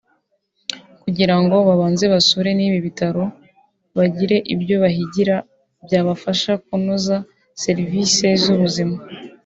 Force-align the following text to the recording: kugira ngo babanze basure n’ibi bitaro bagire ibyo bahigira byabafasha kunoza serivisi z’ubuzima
kugira 1.03 1.35
ngo 1.41 1.55
babanze 1.67 2.05
basure 2.13 2.51
n’ibi 2.55 2.79
bitaro 2.85 3.23
bagire 3.97 4.37
ibyo 4.53 4.75
bahigira 4.83 5.35
byabafasha 5.85 6.51
kunoza 6.65 7.15
serivisi 7.63 8.25
z’ubuzima 8.41 8.97